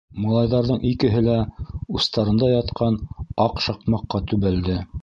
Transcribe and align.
-Малайҙарҙың 0.21 0.79
икеһе 0.91 1.21
лә 1.27 1.35
устарында 1.99 2.51
ятҡан 2.55 2.99
аҡ 3.47 3.65
шаҡмаҡҡа 3.69 4.29
төбәлде. 4.35 4.83